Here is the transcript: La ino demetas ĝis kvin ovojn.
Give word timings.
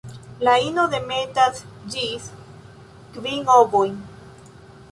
La 0.45 0.53
ino 0.67 0.85
demetas 0.93 1.61
ĝis 1.97 2.25
kvin 3.19 3.55
ovojn. 3.59 3.97